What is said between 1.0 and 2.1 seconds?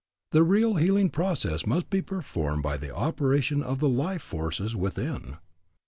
process must be